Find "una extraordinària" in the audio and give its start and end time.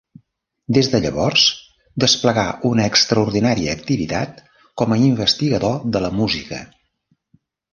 2.71-3.77